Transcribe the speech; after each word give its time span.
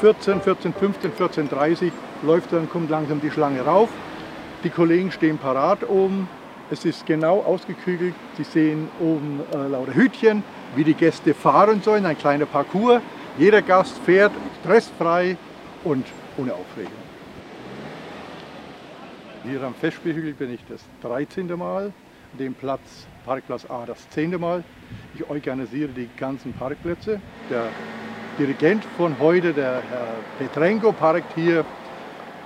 14, 0.00 0.42
14, 0.42 0.74
15, 0.74 1.12
14, 1.12 1.48
30 1.48 1.92
läuft 2.22 2.52
dann, 2.52 2.68
kommt 2.68 2.90
langsam 2.90 3.20
die 3.20 3.30
Schlange 3.30 3.62
rauf. 3.62 3.88
Die 4.62 4.70
Kollegen 4.70 5.10
stehen 5.10 5.38
parat 5.38 5.88
oben. 5.88 6.28
Es 6.70 6.84
ist 6.84 7.06
genau 7.06 7.40
ausgekügelt. 7.40 8.14
Sie 8.36 8.44
sehen 8.44 8.88
oben 9.00 9.40
äh, 9.52 9.68
lauter 9.68 9.94
Hütchen, 9.94 10.42
wie 10.74 10.84
die 10.84 10.94
Gäste 10.94 11.32
fahren 11.32 11.80
sollen, 11.82 12.04
ein 12.04 12.18
kleiner 12.18 12.46
Parcours. 12.46 13.00
Jeder 13.38 13.62
Gast 13.62 13.98
fährt 13.98 14.32
stressfrei 14.60 15.36
und 15.84 16.06
ohne 16.36 16.52
Aufregung. 16.52 16.92
Hier 19.44 19.62
am 19.62 19.74
Festspielhügel 19.74 20.34
bin 20.34 20.52
ich 20.52 20.60
das 20.68 20.80
13. 21.02 21.46
Mal, 21.56 21.92
dem 22.38 22.54
Platz, 22.54 23.06
Parkplatz 23.24 23.64
A 23.70 23.86
das 23.86 24.08
10. 24.10 24.40
Mal. 24.40 24.64
Ich 25.14 25.28
organisiere 25.30 25.88
die 25.88 26.08
ganzen 26.16 26.52
Parkplätze. 26.52 27.20
Der 27.48 27.68
Dirigent 28.38 28.84
von 28.98 29.18
heute, 29.18 29.54
der 29.54 29.80
Herr 29.88 30.08
Petrenko, 30.38 30.92
parkt 30.92 31.34
hier 31.34 31.60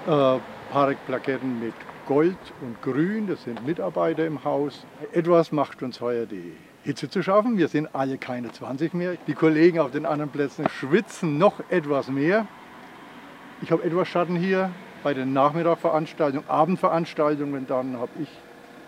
äh, 0.07 0.39
Parkplaketten 0.71 1.59
mit 1.59 1.75
Gold 2.07 2.39
und 2.61 2.81
Grün. 2.81 3.27
Das 3.27 3.43
sind 3.43 3.67
Mitarbeiter 3.67 4.25
im 4.25 4.45
Haus. 4.45 4.87
Etwas 5.13 5.51
macht 5.51 5.83
uns 5.83 6.01
heuer 6.01 6.27
die 6.27 6.53
Hitze 6.85 7.11
zu 7.11 7.25
schaffen. 7.25 7.59
Wir 7.59 7.67
sind 7.67 7.93
alle 7.93 8.19
keine 8.19 8.53
20 8.53 8.95
mehr. 8.95 9.17
Die 9.27 9.35
Kollegen 9.35 9.81
auf 9.81 9.91
den 9.91 10.07
anderen 10.07 10.31
Plätzen 10.31 10.69
schwitzen 10.69 11.39
noch 11.39 11.55
etwas 11.71 12.07
mehr. 12.07 12.47
Ich 13.61 13.73
habe 13.73 13.83
etwas 13.83 14.07
Schatten 14.07 14.37
hier 14.37 14.71
bei 15.03 15.13
den 15.13 15.33
Nachmittagveranstaltungen, 15.33 16.49
Abendveranstaltungen. 16.49 17.67
Dann 17.67 17.99
habe 17.99 18.13
ich 18.23 18.29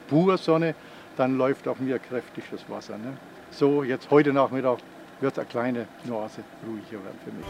pur 0.09 0.39
Sonne. 0.39 0.77
Dann 1.17 1.37
läuft 1.37 1.67
auf 1.67 1.81
mir 1.81 1.99
kräftig 1.99 2.45
das 2.53 2.71
Wasser. 2.71 2.97
Ne? 2.97 3.17
So, 3.51 3.83
jetzt 3.83 4.09
heute 4.13 4.33
Nachmittag 4.33 4.79
wird 5.23 5.39
eine 5.39 5.47
kleine 5.47 5.87
Nuance 6.05 6.43
ruhiger 6.67 7.05
werden 7.05 7.19
für 7.25 7.31
mich. 7.31 7.47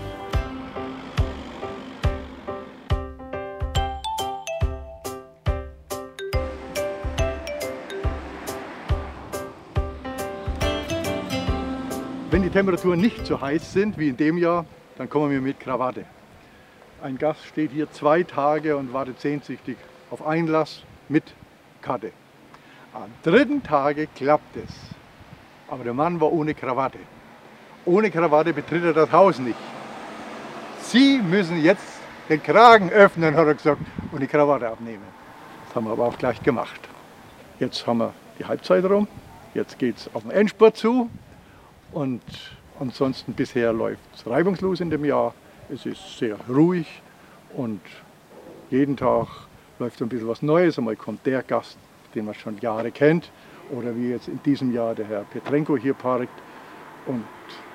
Wenn 12.31 12.43
die 12.43 12.51
Temperaturen 12.51 13.01
nicht 13.01 13.27
so 13.27 13.41
heiß 13.41 13.73
sind 13.73 13.99
wie 13.99 14.09
in 14.09 14.17
dem 14.19 14.37
Jahr, 14.37 14.67
dann 14.99 15.09
kommen 15.09 15.31
wir 15.31 15.41
mit 15.41 15.59
Krawatte. 15.59 16.05
Ein 17.03 17.17
Gast 17.17 17.45
steht 17.47 17.73
hier 17.73 17.91
zwei 17.91 18.23
Tage 18.23 18.77
und 18.77 18.93
wartet 18.93 19.21
sehnsüchtig 19.21 19.79
auf 20.11 20.25
Einlass 20.27 20.83
mit 21.09 21.25
Karte. 21.81 22.13
Am 22.93 23.11
dritten 23.23 23.63
Tage 23.63 24.09
klappt 24.15 24.57
es. 24.57 24.73
Aber 25.69 25.85
der 25.85 25.95
Mann 25.95 26.21
war 26.21 26.31
ohne 26.31 26.55
Krawatte 26.55 26.99
ohne 27.85 28.11
Krawatte 28.11 28.53
betritt 28.53 28.85
er 28.85 28.93
das 28.93 29.11
Haus 29.13 29.39
nicht. 29.39 29.59
Sie 30.83 31.19
müssen 31.19 31.63
jetzt 31.63 31.85
den 32.29 32.43
Kragen 32.43 32.91
öffnen, 32.91 33.35
hat 33.35 33.47
er 33.47 33.55
gesagt, 33.55 33.81
und 34.11 34.21
die 34.21 34.27
Krawatte 34.27 34.69
abnehmen. 34.69 35.03
Das 35.67 35.77
haben 35.77 35.87
wir 35.87 35.93
aber 35.93 36.07
auch 36.07 36.19
gleich 36.19 36.43
gemacht. 36.43 36.81
Jetzt 37.59 37.87
haben 37.87 37.99
wir 37.99 38.13
die 38.39 38.45
Halbzeit 38.45 38.85
rum, 38.85 39.09
jetzt 39.55 39.79
geht 39.79 39.97
es 39.97 40.11
auf 40.15 40.23
den 40.23 40.31
Endspurt 40.31 40.77
zu 40.77 41.11
und 41.93 42.23
ansonsten 42.81 43.35
bisher 43.35 43.73
läuft 43.73 44.01
es 44.15 44.27
reibungslos 44.27 44.81
in 44.81 44.91
dem 44.91 45.05
Jahr. 45.05 45.35
Es 45.73 45.87
ist 45.87 46.19
sehr 46.19 46.37
ruhig 46.49 47.03
und 47.55 47.81
jeden 48.71 48.97
Tag 48.97 49.29
läuft 49.79 50.01
ein 50.01 50.09
bisschen 50.09 50.29
was 50.29 50.43
Neues. 50.43 50.79
Einmal 50.79 50.97
kommt 50.97 51.25
der 51.27 51.43
Gast, 51.43 51.77
den 52.15 52.25
man 52.25 52.35
schon 52.35 52.59
Jahre 52.59 52.91
kennt, 52.91 53.31
oder 53.71 53.95
wie 53.97 54.11
jetzt 54.11 54.29
in 54.29 54.43
diesem 54.43 54.73
Jahr 54.73 54.95
der 54.95 55.07
Herr 55.07 55.23
Petrenko 55.23 55.77
hier 55.77 55.95
parkt. 55.95 56.29
Und 57.07 57.25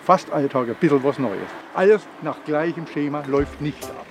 fast 0.04 0.32
alle 0.32 0.50
Tage 0.50 0.72
ein 0.72 0.78
bisschen 0.78 1.04
was 1.04 1.20
Neues. 1.20 1.50
Alles 1.74 2.08
nach 2.22 2.38
gleichem 2.46 2.88
Schema 2.88 3.24
läuft 3.28 3.62
nicht 3.62 3.84
ab. 3.84 4.06